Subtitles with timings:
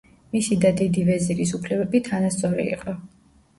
[0.35, 2.99] მისი და დიდი ვეზირის უფლებები თანასწორი იყო.